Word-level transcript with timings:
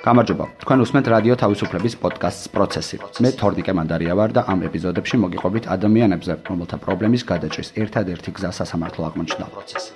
გამარჯობა. 0.00 0.44
თქვენ 0.64 0.78
უსმენთ 0.80 1.06
რადიო 1.12 1.34
თავისუფლების 1.36 1.94
პოდკასტს 2.00 2.48
პროცესი. 2.56 2.96
მე 3.20 3.30
თორნიკე 3.36 3.72
მანდარია 3.76 4.14
ვარ 4.16 4.32
და 4.32 4.40
ამ 4.48 4.64
ეპიზოდებში 4.64 5.16
მოგიყვებით 5.20 5.64
ადამიანებზე, 5.76 6.32
რომელთა 6.48 6.76
პრობლემის 6.84 7.22
გადაჭრის 7.28 7.68
ერთადერთი 7.76 8.30
გზა 8.32 8.50
სასამართლო 8.60 9.02
აღმოჩნდა 9.08 9.46
პროცესი. 9.52 9.92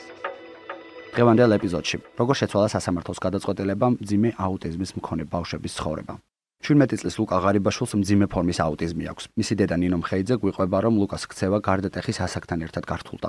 დღევანდელ 1.16 1.50
ეპიზოდში, 1.56 1.96
როგორ 2.20 2.34
შეცვალა 2.36 2.68
სასამართლოს 2.76 3.18
გადაწყვეტილებამ 3.24 3.94
ძიმე 4.04 4.30
აუტიზმის 4.44 4.90
მქონე 5.00 5.24
ბავშვების 5.24 5.72
ცხოვრება. 5.78 6.14
17 6.60 7.00
წლის 7.00 7.14
ლუკა 7.20 7.36
ღარიბაშვილს 7.40 7.92
მძიმე 8.00 8.26
ფორმის 8.28 8.58
აუტიზმი 8.60 9.04
აქვს. 9.08 9.24
მისი 9.40 9.54
დედა 9.56 9.76
ნინო 9.80 9.96
მხეიძე 10.04 10.34
გვიყვება, 10.36 10.76
რომ 10.84 10.94
ლუკას 11.00 11.24
ქცევა 11.32 11.58
გარდატეხის 11.64 12.20
ასაკთან 12.28 12.60
ერთად 12.68 12.84
გართულდა. 12.84 13.28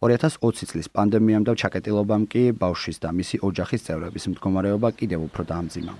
2020 0.00 0.70
წლის 0.70 0.88
პანდემიამ 0.88 1.44
და 1.44 1.52
ჩაკეტილობამ 1.62 2.24
კი 2.32 2.42
ბავშვის 2.56 2.98
და 3.04 3.12
მისი 3.12 3.40
ოჯახის 3.44 3.84
წევრების 3.86 4.24
მდგომარეობა 4.32 4.88
კიდევ 4.96 5.20
უფრო 5.28 5.42
დაამძიმა. 5.52 5.94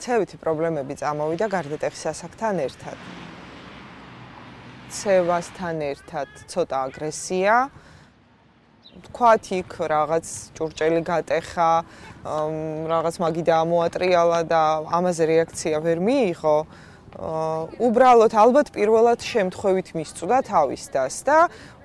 ცევითი 0.00 0.36
პრობლემები 0.42 0.94
წამოვიდა 0.98 1.46
გარდატეხის 1.54 2.04
ასაკთან 2.12 2.56
ერთად. 2.66 2.98
ცევასთან 4.90 5.76
ერთად 5.92 6.28
ცოტა 6.50 6.76
აგრესია. 6.90 7.54
თქვათ 9.06 9.44
იქ 9.54 9.70
რაღაც 9.86 10.26
ჭურჭელი 10.58 11.02
გატეხა, 11.06 11.72
რაღაც 12.90 13.14
მაგი 13.22 13.42
დაამოატრიალა 13.46 14.40
და 14.50 14.62
ამაზე 14.98 15.24
რეაქცია 15.30 15.78
ვერ 15.78 15.98
მიიღო. 16.02 16.58
უბრალოდ 17.18 18.32
ალბათ 18.38 18.70
პირველად 18.70 19.20
შემთხვევით 19.26 19.88
მისწვდა 19.98 20.38
თავის 20.46 20.84
დას 20.94 21.16
და 21.26 21.38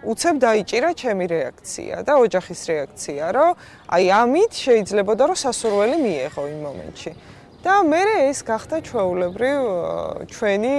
უცებ 0.05 0.35
დაიჭირა 0.37 0.91
ჩემი 0.93 1.25
რეაქცია 1.33 1.95
და 2.05 2.13
ოჯახის 2.21 2.61
რეაქცია, 2.69 3.25
რომ 3.33 3.51
აი 3.89 4.05
ამით 4.21 4.53
შეიძლებოდა 4.53 5.23
რომ 5.33 5.37
სასურველი 5.41 5.97
მიიღო 6.05 6.43
იმ 6.53 6.59
მომენტში. 6.69 7.11
და 7.65 7.81
მე 7.81 8.29
ეს 8.29 8.45
გახდა 8.45 8.77
ჩვეულებრივ 8.85 9.61
ჩვენი 10.29 10.77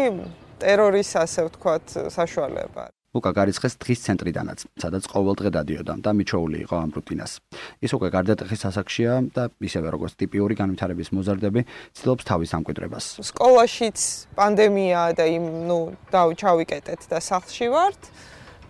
ტერორის 0.62 1.10
ასე 1.18 1.50
ვთქვათ 1.50 1.86
საშუალება. 2.14 2.95
უკა 3.16 3.30
გარიცხეს 3.32 3.74
დღის 3.80 4.00
ცენტრიდანაც, 4.06 4.58
სადაც 4.78 5.04
ყოველდღე 5.08 5.50
დადიოდა 5.56 5.94
და 6.04 6.10
მიჩოული 6.12 6.58
იყო 6.68 6.76
ამ 6.84 6.90
რუტინას. 6.96 7.32
ის 7.80 7.90
უკვე 7.96 8.08
გარდატეხის 8.16 8.62
ასაკშია 8.70 9.12
და 9.32 9.48
ისევე 9.60 9.88
როგორც 9.96 10.12
ტიპიური 10.20 10.54
განვითარების 10.60 11.08
მოზარდები, 11.16 11.60
ცდილობს 11.96 12.24
თავის 12.30 12.50
ამკვიდრებას. 12.56 13.04
სკოლაშიც 13.32 13.98
პანდემია 14.36 15.02
და 15.16 15.24
იმ, 15.26 15.44
ნუ, 15.68 15.80
დავჩავიკეტეთ 16.12 17.00
და 17.10 17.18
სახლში 17.20 17.66
ვართ. 17.72 18.00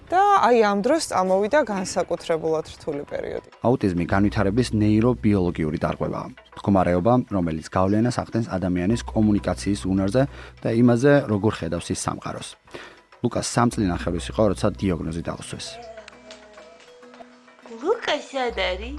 და 0.06 0.22
აი 0.46 0.62
ამ 0.62 0.78
დროს 0.86 1.10
წამოვიდა 1.10 1.60
განსაკუთრებულად 1.66 2.66
რთული 2.78 3.02
პერიოდი. 3.10 3.48
აუტიზმი 3.66 4.04
განვითარების 4.06 4.68
ნეირობიოლოგიური 4.78 5.78
დარღვევაა. 5.82 6.26
მდგომარეობა, 6.54 7.12
რომელიც 7.34 7.66
გავლენას 7.74 8.16
ახდენს 8.22 8.46
ადამიანის 8.46 9.02
კომუნიკაციის 9.02 9.80
უნარზე 9.82 10.22
და 10.62 10.68
იმაზე, 10.78 11.12
როგორ 11.26 11.52
ხედავს 11.58 11.90
ის 11.90 12.00
სამყაროს. 12.06 12.48
ლუკას 13.26 13.46
სამწლინახევრის 13.50 14.26
იყო, 14.30 14.42
როცა 14.54 14.66
დიაგნოზი 14.78 15.22
დაუსვეს. 15.26 15.66
ლუკა 17.82 18.16
შადარი? 18.30 18.92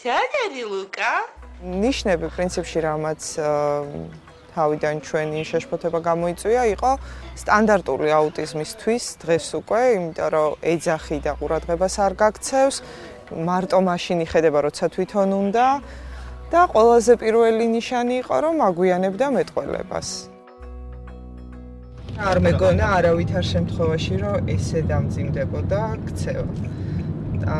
შადარი 0.00 0.62
ლუკა? 0.72 1.12
ნიშნები 1.84 2.26
პრინციპში 2.32 2.78
რამაც 2.88 3.20
თავიდან 4.56 4.96
ჩვენი 5.04 5.40
შეშფოთება 5.50 5.98
გამოიწვია, 6.08 6.62
იყო 6.76 6.90
სტანდარტული 7.42 8.08
აუტიზმისთვის 8.18 9.04
დღეს 9.20 9.46
უკვე, 9.60 9.80
იმიტომ 9.96 10.28
რომ 10.32 10.50
ეძახი 10.72 11.18
და 11.20 11.32
ყურადღებას 11.36 11.94
არ 12.00 12.12
გაქცევს, 12.22 12.76
მარტო 13.48 13.78
მაშინი 13.88 14.24
ხედება, 14.32 14.58
როცა 14.64 14.84
თვითონ 14.96 15.28
უნდა 15.42 15.66
და 16.52 16.60
ყველაზე 16.72 17.12
პირველი 17.20 17.66
ნიშანი 17.76 18.14
იყო, 18.22 18.36
რომ 18.44 18.56
აგვიანებდა 18.68 19.26
მეტყველებას. 19.36 20.35
არ 22.16 22.38
მეგონა 22.40 22.86
არავითარ 22.98 23.44
შემთხვევაში, 23.44 24.14
რომ 24.24 24.48
ესე 24.56 24.80
დამძიმდებოდა 24.90 25.80
ქცევა. 26.08 26.46
და 27.36 27.56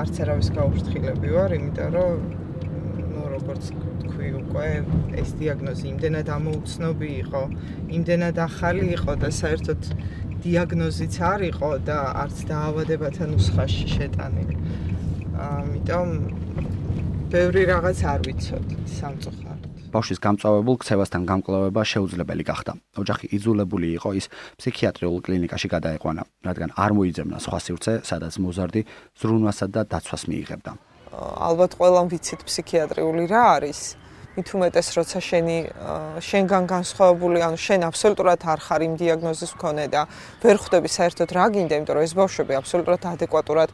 არც 0.00 0.14
არავის 0.22 0.48
გაუფრთხილები 0.56 1.28
ვარ, 1.34 1.50
იმიტომ 1.56 1.88
რომ 1.96 2.18
ნუ 3.12 3.22
როგორც 3.32 3.64
თქვი 4.04 4.28
უკვე 4.40 4.68
ეს 5.22 5.30
დიაგნოზი 5.40 5.86
იმდენად 5.92 6.28
ამოუცნობი 6.36 7.10
იყო, 7.24 7.42
იმდენად 7.96 8.36
ახალი 8.48 8.84
იყო 8.96 9.12
და 9.22 9.28
საერთოდ 9.40 9.80
დიაგნოზიც 10.44 11.14
არ 11.32 11.40
იყო 11.50 11.70
და 11.88 11.98
არც 12.22 12.36
დაავადებათა 12.52 13.24
ნუსხაში 13.32 13.86
შეტანილი. 13.96 14.56
ამიტომ 15.48 16.08
ბევრი 17.32 17.62
რაღაც 17.72 17.98
არ 18.12 18.20
ვიცოდი 18.26 18.76
სამწუხაროდ. 18.98 19.55
ბავშვის 19.96 20.20
გამწვავებულ 20.20 20.76
ქცევასთან 20.84 21.22
გამკლავება 21.30 21.82
შეუძლებელი 21.92 22.44
გახდა. 22.44 22.72
ოჯახი 23.00 23.26
იძულებული 23.36 23.88
იყო 23.96 24.10
ის 24.20 24.26
ფსიქიატრიულ 24.60 25.18
კლინიკაში 25.24 25.68
გადაეყვანა, 25.72 26.22
რადგან 26.44 26.70
არ 26.76 26.90
მოიძებნა 26.96 27.36
სხვა 27.40 27.58
სივრცე, 27.64 27.92
სადაც 28.04 28.34
მოზარდი 28.44 28.80
ზრუნვასა 29.20 29.66
და 29.72 29.80
დაცვას 29.88 30.22
მიიღებდა. 30.28 30.72
ალბათ 31.16 31.72
ყველამ 31.80 32.06
ვიცით 32.12 32.40
ფსიქიატრიული 32.44 33.24
რა 33.32 33.42
არის. 33.56 33.80
მით 34.36 34.50
უმეტეს 34.52 34.88
როცა 34.92 35.20
შენი 35.24 35.56
შენგან 36.20 36.66
განსხვავებული 36.68 37.40
ანუ 37.40 37.56
შენ 37.56 37.86
აბსოლუტურად 37.88 38.42
არ 38.52 38.60
ხარ 38.60 38.82
იმ 38.84 38.94
დიაგნოზის 39.00 39.52
მქონე 39.56 39.86
და 39.88 40.02
ვერ 40.44 40.60
ხვდები 40.60 40.88
საერთოდ 40.92 41.32
რა 41.32 41.46
გინდა 41.56 41.74
იმიტომ 41.80 41.96
რომ 41.96 42.04
ეს 42.04 42.12
ბავშვები 42.20 42.52
აბსოლუტურად 42.60 43.02
ადეკვატურად 43.16 43.72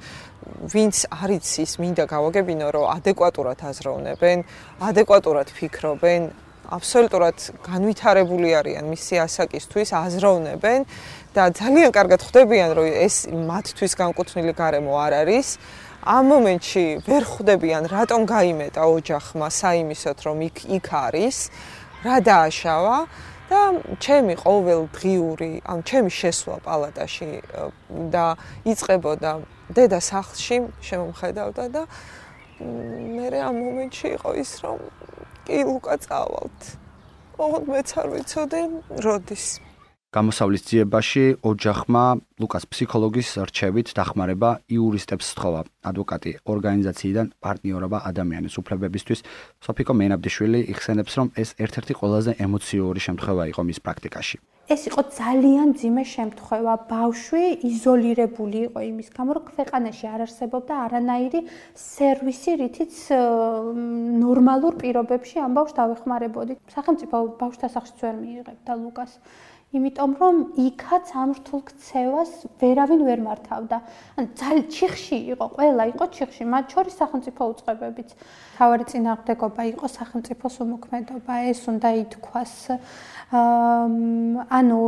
ვინც 0.70 0.96
არის 1.18 1.50
ის 1.66 1.72
მინდა 1.82 2.04
გავაგებინო 2.14 2.68
რომ 2.78 2.86
ადეკვატურად 2.94 3.58
აზროვნებენ 3.58 4.38
ადეკვატურად 4.86 5.48
ფიქრობენ 5.58 6.30
აბსოლუტურად 6.72 7.36
განვითარებული 7.66 8.54
არიან 8.62 8.86
მისი 8.86 9.18
ასაკისთვის 9.26 9.90
აზროვნებენ 9.98 10.86
და 11.34 11.42
ძალიან 11.58 11.90
კარგად 11.90 12.22
ხვდებიან 12.22 12.70
რომ 12.78 12.86
ეს 13.02 13.16
მათთვის 13.34 13.92
განკუთვნილი 13.98 14.54
გარემო 14.54 14.94
არ 14.94 15.12
არის 15.26 15.58
ამ 16.02 16.24
მომენტში 16.34 16.84
ვერ 17.06 17.22
ხვდებიან 17.22 17.86
რატომ 17.86 18.26
გაიმეტა 18.26 18.82
ოჯახმა 18.90 19.48
საიმისოთ 19.54 20.18
რომ 20.26 20.38
იქ 20.50 20.56
იქ 20.76 20.86
არის 20.98 21.38
რა 22.02 22.16
დააშავა 22.26 22.98
და 23.46 23.60
ჩემი 24.02 24.34
ყოველდღიური 24.42 25.52
ან 25.62 25.78
ჩემი 25.86 26.10
შესვლა 26.10 26.56
პალატაში 26.66 27.30
და 28.10 28.26
იწებოდა 28.66 29.32
დედა 29.70 30.00
სახლში 30.02 30.58
შემომხედავდა 30.82 31.64
და 31.70 31.82
მე 33.14 33.26
ამ 33.38 33.54
მომენტში 33.62 34.08
იყო 34.18 34.30
ის 34.42 34.50
რომ 34.66 34.78
კი 35.46 35.58
ლუკა 35.70 35.94
წავალთ 36.02 36.60
ოღონდ 37.38 37.66
მეც 37.70 37.88
არ 38.02 38.06
ვიცოდი 38.10 38.62
როდის 39.06 39.46
გამოსავლის 40.12 40.62
ძიებაში 40.68 41.22
ოჯახმა 41.40 42.04
ლუკას 42.36 42.66
ფსიქოლოგის 42.68 43.28
რჩევით 43.48 43.96
დახმარება 43.96 44.50
იურისტებს 44.68 45.24
სთხოვა. 45.32 45.60
ადვოკატი 45.88 46.32
ორგანიზაციიდან 46.52 47.26
პარტნიორობა 47.40 47.98
ადამიანის 48.12 48.54
უფლებებისთვის 48.60 49.24
სოფიკო 49.64 49.92
მენაბდიშვილი 49.96 50.60
იხსენებს, 50.72 51.12
რომ 51.16 51.28
ეს 51.42 51.50
ერთ-ერთი 51.64 51.92
ყველაზე 52.00 52.30
ემოციური 52.44 53.00
შემთხვევა 53.06 53.44
იყო 53.52 53.62
მის 53.68 53.78
პრაქტიკაში. 53.80 54.36
ეს 54.72 54.82
იყო 54.88 55.02
ძალიან 55.20 55.68
ძიმე 55.80 56.04
შემთხვევა. 56.16 56.74
ბავშვი 56.92 57.44
იზოლირებული 57.72 58.58
იყო 58.68 58.80
იმის 58.92 59.08
გამო, 59.16 59.30
რომ 59.36 59.44
ქვეყანაში 59.52 60.04
არ 60.14 60.20
არსებობდა 60.26 60.74
არანაირი 60.86 61.40
სერვისი, 61.74 62.52
რითიც 62.62 62.94
ნორმალურ 64.24 64.72
პირობებში 64.82 65.36
ამ 65.44 65.52
ბავშვს 65.58 65.76
დავეხმარებოდი. 65.80 66.52
სახელმწიფო 66.76 67.16
ბავშვთა 67.42 67.68
სახლში 67.74 68.00
ვერ 68.04 68.16
მიიღებდა 68.22 68.72
ლუკას. 68.82 69.12
იმიტომ 69.72 70.10
რომ 70.20 70.36
იქაც 70.60 71.06
ამ 71.16 71.30
რთულ 71.32 71.60
ქცევას 71.64 72.32
ვერავინ 72.60 73.02
ვერ 73.08 73.20
მართავდა. 73.24 73.76
ან 74.20 74.24
ძალიან 74.36 74.66
ჩიხში 74.68 75.18
იყო, 75.32 75.46
ყველა 75.56 75.84
იყო 75.96 76.04
ჩიხში, 76.12 76.44
მათ 76.44 76.64
შორის 76.76 76.94
სახელმწიფო 77.00 77.42
უწყებებიც. 77.52 78.08
თავარი 78.60 78.84
წინააღმდეგობა 78.92 79.62
იყო 79.72 79.86
სახელმწიფოს 79.96 80.54
უმოქმედობა, 80.60 81.34
ეს 81.48 81.60
უნდა 81.72 81.88
ითქვას. 82.04 82.54
ანუ 84.60 84.80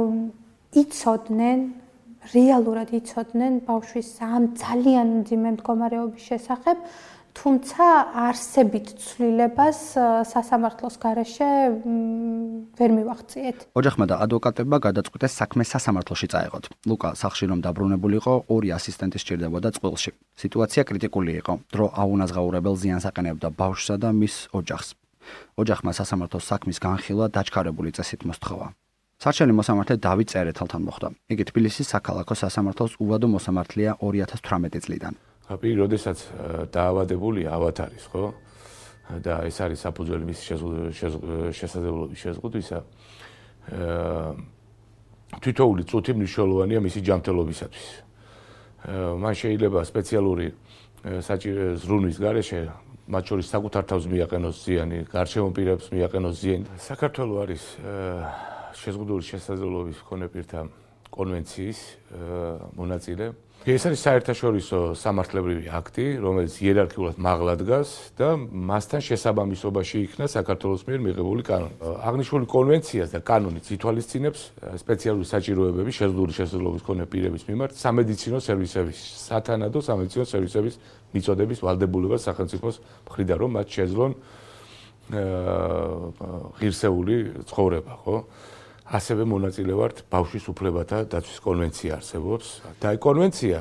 იცოდნენ 0.77 1.59
რეალურად 2.33 2.89
იცოდნენ 2.97 3.53
ბავშვის 3.69 4.09
ამ 4.21 4.53
ძალიან 4.57 5.09
ძიმე 5.29 5.51
მდგომარეობის 5.57 6.23
შესახებ. 6.29 6.77
თუმცა 7.35 7.87
არსებით 8.31 8.95
ცვლილებას 9.03 9.79
სასამართლოს 10.31 10.97
garaშე 11.03 11.51
ვერ 12.79 12.91
მივახციეთ. 12.95 13.59
ოჯახმა 13.75 14.05
და 14.07 14.15
ადვოკატებმა 14.25 14.79
გადაწყვიტეს 14.87 15.33
საქმე 15.41 15.63
სასამართლოში 15.67 16.27
წაეღოთ. 16.31 16.65
ლუკა 16.89 17.09
სახში 17.19 17.45
რომ 17.51 17.59
დაბრუნებულიყო, 17.67 18.35
ორი 18.55 18.69
ასისტენტი 18.79 19.19
სჭირდებოდა 19.19 19.69
წყვილში. 19.77 20.11
სიტუაცია 20.43 20.83
კრიტიკული 20.89 21.33
იყო. 21.43 21.55
დრო 21.75 21.87
აუნაზღაურებელ 22.03 22.75
ზიანს 22.81 23.05
აყენებდა 23.11 23.49
ბავშვსა 23.61 23.95
და 23.99 24.09
მის 24.15 24.35
ოჯახს. 24.55 24.89
ოჯახმა 25.59 25.93
სასამართლოს 25.99 26.45
საქმის 26.51 26.79
განხილვა 26.87 27.27
დაჩქარებული 27.35 27.91
წესით 27.97 28.23
მოსთხოვა. 28.31 28.67
საჩელი 29.25 29.53
მოსამართლე 29.59 29.95
დავით 30.07 30.29
წერეთელთან 30.33 30.83
მოხდა. 30.87 31.09
იგი 31.33 31.45
თბილისის 31.51 31.87
საქალაქო 31.95 32.35
სასამართლოს 32.35 32.93
უვადო 33.03 33.27
მოსამართლეა 33.37 33.93
2018 34.01 34.85
წლიდან. 34.85 35.15
აპირი, 35.51 35.77
როდესაც 35.85 36.19
დაავადებული 36.73 37.45
ავათარის, 37.49 38.05
ხო? 38.09 38.33
და 39.21 39.45
ეს 39.45 39.61
არის 39.61 39.79
საფუძველი 39.85 40.25
მის 40.25 40.41
შესაძლებლობის 41.61 42.19
შეზღუდვისა. 42.25 42.79
თითოეული 45.45 45.83
წუთი 45.85 46.13
მნიშვნელოვანია 46.17 46.81
მისი 46.81 47.01
ჯანმრთელობისათვის. 47.05 47.89
მან 49.21 49.35
შეიძლება 49.37 49.81
სპეციალური 49.85 50.47
საჭირო 51.05 51.77
ზრუნვის 51.77 52.17
გარეშე 52.21 52.61
მათ 53.05 53.25
შორის 53.29 53.47
საკუთარ 53.53 53.85
თავს 53.85 54.05
მიაყენოს 54.09 54.57
ზიანი, 54.65 54.99
გარშემო 55.13 55.49
პირებს 55.53 55.93
მიაყენოს 55.93 56.35
ზიანი. 56.41 56.65
საქართველოს 56.81 57.39
არის 57.45 57.63
შეზღუდული 58.81 59.25
შესაძლებლობის 59.29 59.99
მქონე 60.01 60.27
პირთა 60.33 60.61
კონვენციის 61.13 61.81
მონაწილე. 62.73 63.27
ეს 63.65 63.87
არის 63.89 64.01
საერთაშორისო 64.05 64.79
სამართლებრივი 65.01 65.71
აქტი, 65.73 66.05
რომელიც 66.21 66.53
იერარქიულად 66.61 67.17
მაღლა 67.17 67.55
დგას 67.65 67.91
და 68.13 68.37
მასთან 68.37 69.01
შესაბამისობაში 69.09 69.97
იქნა 70.05 70.29
საქართველოს 70.29 70.85
მიერ 70.85 71.01
მიღებული 71.01 71.43
კანონი. 71.49 71.73
აღნიშნული 71.81 72.45
კონვენციას 72.45 73.17
და 73.17 73.21
კანონიც 73.25 73.65
ითვალისწინებს 73.73 74.41
სპეციალური 74.85 75.25
საჭიროებები 75.25 75.91
შეზღუდული 75.97 76.33
შესაძლებლობის 76.37 76.83
მქონე 76.85 77.05
პირების 77.09 77.45
მიმართ 77.49 77.73
სამედიცინო 77.73 78.39
სერვისების, 78.45 78.99
სათანადო 79.33 79.81
სამედიცინო 79.81 80.25
სერვისების 80.29 80.75
მიწოდების 81.17 81.59
ვალდებულებას 81.65 82.21
სახელმწიფოს 82.29 82.77
მხრიდან, 83.09 83.37
რომ 83.41 83.51
მათ 83.57 83.67
შეძლონ 83.81 84.13
ღირსეული 86.61 87.17
ცხოვრება, 87.49 87.93
ხო? 88.05 88.17
ასევე 88.85 89.25
მონაწილე 89.25 89.75
ვართ 89.81 89.97
ბავშვის 90.13 90.45
უფლებათა 90.53 90.99
დაცვის 91.09 91.39
კონვენცია 91.41 91.91
არსებობს. 91.99 92.47
და 92.81 92.87
აი 92.93 92.99
კონვენცია 93.01 93.59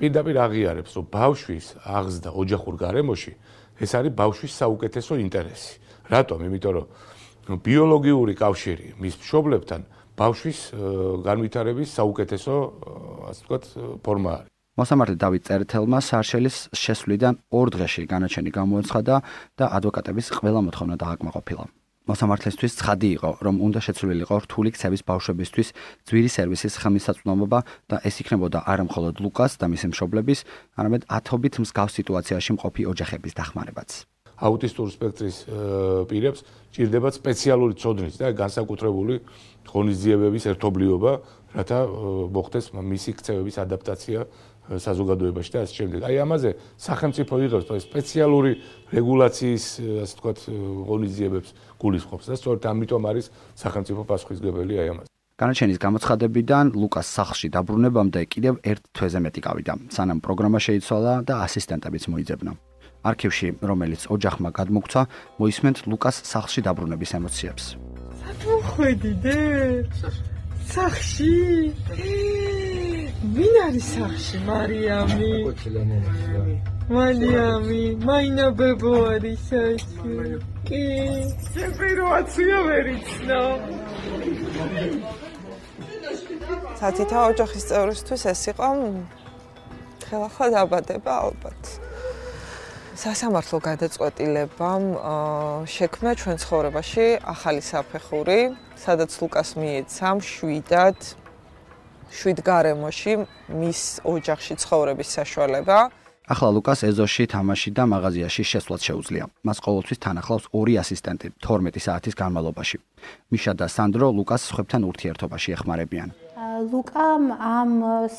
პირდაპირ 0.00 0.36
აღიარებს 0.48 0.92
რომ 0.96 1.06
ბავშვის 1.12 1.66
აღზრდა 1.84 2.30
ოჯახურ 2.32 2.74
გარემოში 2.80 3.32
ეს 3.84 3.90
არის 3.98 4.12
ბავშვის 4.16 4.52
საუკეთესო 4.62 5.12
ინტერესი. 5.20 5.74
რატომ? 6.08 6.38
იმიტომ 6.48 6.72
რომ 6.76 7.56
ბიოლოგიური 7.60 8.34
კავშირი 8.38 8.86
მის 8.96 9.14
მშობლებთან 9.20 9.80
ბავშვის 10.16 10.58
განვითარების 11.26 11.88
საუკეთესო 11.98 12.54
ასე 13.28 13.40
ვთქვათ 13.44 13.64
ფორმა 14.00 14.30
არის. 14.40 14.50
მოსამართლე 14.72 15.16
დავით 15.20 15.42
წერეთელმა 15.48 15.98
სარშელის 16.00 16.56
შესვლიდან 16.72 17.34
ორ 17.52 17.66
დღეში 17.76 18.02
განაჩენი 18.08 18.50
გამოეცხადა 18.56 19.14
და 19.58 19.64
ადვოკატების 19.76 20.26
ყველა 20.32 20.60
მოთხოვნა 20.64 20.96
დააკმაყოფილა 20.96 21.81
მოსამართლესთვის 22.10 22.72
ცხადი 22.82 23.08
იყო, 23.16 23.30
რომ 23.46 23.54
უნდა 23.62 23.80
შეცვლილიყო 23.86 24.36
რთული 24.44 24.70
ქცევის 24.74 25.02
ბავშვებისთვის 25.06 25.68
ძვირი 26.08 26.30
სერვისის 26.34 26.74
ხელმისაწვდომობა 26.82 27.58
და 27.90 27.96
ეს 28.02 28.14
იქნებოდა 28.22 28.58
არა 28.66 28.84
მხოლოდ 28.90 29.14
ლუკას 29.22 29.52
და 29.62 29.66
მისი 29.70 29.86
მშობლების, 29.94 30.38
არამედ 30.78 31.02
ათობით 31.06 31.54
მსგავს 31.62 31.92
სიტუაციაში 32.02 32.50
მყოფი 32.58 32.82
ოჯახების 32.90 33.32
დახმარებაც. 33.38 33.90
აუტისტურ 34.42 34.88
სპექტრის 34.90 35.36
პირებს 36.10 36.40
ჭირდებათ 36.74 37.14
სპეციალური 37.22 37.74
წოდნის 37.78 38.18
და 38.18 38.34
განსაკუთრებული 38.34 39.14
ღონისძიებების 39.70 40.44
ერთობლიობა, 40.50 41.12
რათა 41.54 41.78
მოხდეს 42.34 42.66
მისი 42.74 43.10
ქცევების 43.22 43.56
ადაპტაცია 43.62 44.20
საზოგადოებაში 44.78 45.50
და 45.52 45.58
ასე 45.64 45.74
შემდეგ. 45.78 46.00
აი 46.08 46.16
ამაზე 46.24 46.50
სახელმწიფო 46.78 47.34
იღებს 47.44 47.66
თო 47.68 47.74
სპეციალური 47.82 48.52
რეგულაციის 48.96 49.64
ასე 50.04 50.14
ვთქვათ 50.16 50.38
ღონისძიებებს 50.88 51.48
გულისხმობს 51.82 52.24
და 52.30 52.34
სწორედ 52.40 52.62
ამიტომ 52.72 53.02
არის 53.10 53.26
სახელმწიფო 53.58 54.02
პასუხისგებელი 54.08 54.74
აი 54.80 54.88
ამაზე. 54.92 55.08
განაჩენის 55.42 55.78
გამოცხადებიდან 55.82 56.64
ლუკას 56.78 57.06
სახლში 57.18 57.48
დაბრუნებამდე 57.56 58.20
კიდევ 58.32 58.54
ერთ 58.62 58.82
თვეზე 58.94 59.18
მეტი 59.26 59.40
გავიდა, 59.42 59.72
სანამ 59.90 60.18
პროგრამა 60.22 60.58
შეიცვალა 60.62 61.12
და 61.26 61.34
ასისტენტებიც 61.46 62.04
მოიძებნა. 62.12 62.52
არქივში, 63.02 63.48
რომელიც 63.66 64.06
ოჯახმა 64.14 64.50
გადმოგცა, 64.54 65.00
მოისმენთ 65.42 65.78
ლუკას 65.90 66.16
სახლში 66.22 66.60
დაბრუნების 66.62 67.10
ემოციებს. 67.18 67.64
საერთოდ 68.22 69.02
დე? 69.24 69.36
სახლში? 70.70 71.32
ვინ 73.36 73.54
არის 73.66 73.86
სახში 73.96 74.38
მარიამი? 74.48 75.32
მარიამი, 76.92 77.82
მაინა 78.08 78.46
ბებო 78.58 78.92
არის 79.14 79.40
სახში. 79.48 80.16
კი, 80.68 80.84
სეპიროაცია 81.54 82.58
ვერიცნო. 82.68 83.44
სათითა 86.80 87.18
ოჯახის 87.30 87.64
წევრისთვის 87.70 88.22
ეს 88.32 88.42
იყო 88.52 88.68
ხელახლა 90.06 90.46
დაბადება 90.54 91.12
ალბათ. 91.24 91.62
სასამართლო 93.02 93.58
გადაწყვეტილებამ 93.68 94.84
შექმნა 95.74 96.10
ჩვენ 96.20 96.36
ცხოვრებაში 96.44 97.06
ახალი 97.34 97.62
საფეხური, 97.64 98.40
სადაც 98.84 99.10
ლუკას 99.20 99.50
მიეცა 99.56 100.08
მშვიდად 100.20 100.98
შვიდ 102.12 102.38
გარემოში 102.44 103.12
მის 103.56 103.80
ოჯახში 104.04 104.54
ცხოვრების 104.62 105.08
საშუალება. 105.18 105.78
ახლა 106.32 106.48
ლუკას 106.54 106.80
ეზოში 106.86 107.24
თამაში 107.34 107.70
და 107.76 107.84
მაღაზიაში 107.92 108.42
შესვლაც 108.52 108.80
შეუძლია. 108.88 109.24
მას 109.46 109.58
ყოველთვის 109.64 109.98
თან 110.04 110.16
ახლავს 110.22 110.44
ორი 110.54 110.74
ასისტენტი 110.82 111.26
12 111.42 111.80
საათის 111.86 112.14
განმავლობაში. 112.14 112.76
მიშა 113.32 113.52
და 113.60 113.66
სანდრო 113.76 114.06
ლუკას 114.18 114.42
ხებთან 114.54 114.82
ურთიერთობაში 114.90 115.48
ეხმარებიან. 115.56 116.08
ლუკამ 116.72 117.22
ამ 117.32 117.70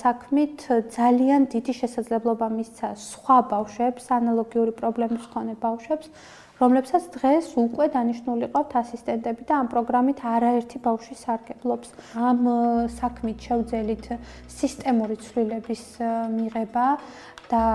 საქმით 0.04 0.58
ძალიან 0.98 1.42
დიდი 1.54 1.74
შესაძლებლობა 1.82 2.48
მისცა 2.58 2.88
სხვა 2.98 3.38
ბავშვებს, 3.54 4.04
ანალოგიური 4.20 4.72
პრობლემის 4.80 5.24
მქონე 5.30 5.54
ბავშვებს 5.64 6.08
რომლებსაც 6.62 7.04
დღეს 7.18 7.46
უკვე 7.58 7.86
დანიშნული 7.96 8.46
ყავთ 8.54 8.72
ასისტენტები 8.82 9.44
და 9.50 9.54
ამ 9.62 9.68
პროგრამით 9.74 10.20
არაერთი 10.22 10.78
ბავშვი 10.86 11.16
სარგებლობს. 11.24 11.90
ამ 12.14 12.40
საქმით 13.00 13.38
შევძელით 13.48 14.06
სისტემური 14.60 15.16
ცვლილების 15.24 15.84
მიღება 16.38 16.88
და 17.52 17.66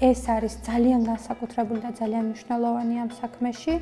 ეს 0.00 0.22
არის 0.36 0.54
ძალიან 0.68 1.00
განსაკუთრებული 1.10 1.80
და 1.84 1.90
ძალიან 2.00 2.24
მნიშვნელოვანი 2.32 2.94
ამ 3.04 3.10
საქმეში. 3.20 3.74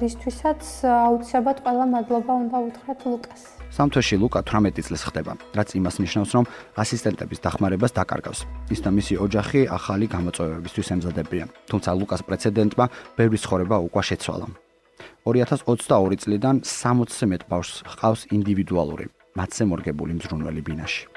რისთვისაც 0.00 0.62
აუცილებლად 0.88 1.58
ყველა 1.66 1.86
მადლობა 1.94 2.32
უნდა 2.42 2.56
უთხრათ 2.68 3.00
ლუკას. 3.10 3.63
სამთოში 3.74 4.14
ლუკა 4.22 4.40
18 4.46 4.86
წელს 4.86 5.02
ხდება, 5.10 5.32
რაც 5.58 5.68
იმას 5.74 5.96
ნიშნავს, 5.98 6.30
რომ 6.36 6.44
ასისტენტების 6.78 7.42
დახმარებას 7.42 7.92
დაკარგავს. 7.98 8.40
ის 8.70 8.80
და 8.84 8.90
მისი 8.94 9.14
ოჯახი 9.18 9.60
ახალი 9.78 10.06
გამოწვევებისთვის 10.14 10.88
ემზადებიან. 10.94 11.48
თუმცა 11.70 11.90
ლუკას 11.98 12.22
პრეცედენტმა 12.28 12.84
ბევრი 13.18 13.38
ცხოვრება 13.42 13.76
უკვე 13.88 14.02
შეცვალა. 14.08 14.46
2022 15.26 16.16
წლიდან 16.22 16.56
60-ზე 16.62 17.26
მეტ 17.32 17.42
ბავშვს 17.50 17.76
ჰყავს 17.92 18.20
ინდივიდუალური, 18.36 19.06
მათზე 19.38 19.62
მორგებული 19.70 20.12
მზრუნველი 20.18 20.62
ბინაში. 20.62 21.13